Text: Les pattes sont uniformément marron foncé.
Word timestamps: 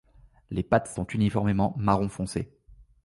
Les 0.49 0.63
pattes 0.63 0.87
sont 0.87 1.05
uniformément 1.05 1.75
marron 1.77 2.09
foncé. 2.09 2.57